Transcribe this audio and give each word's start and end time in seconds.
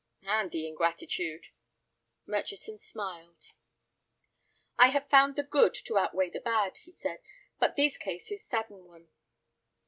"And 0.25 0.49
the 0.49 0.67
ingratitude!" 0.67 1.45
Murchison 2.25 2.79
smiled. 2.79 3.53
"I 4.75 4.87
have 4.87 5.11
found 5.11 5.35
the 5.35 5.43
good 5.43 5.75
to 5.75 5.99
outweigh 5.99 6.31
the 6.31 6.39
bad," 6.39 6.77
he 6.77 6.91
said; 6.91 7.19
"but 7.59 7.75
these 7.75 7.99
cases 7.99 8.43
sadden 8.43 8.85
one." 8.85 9.09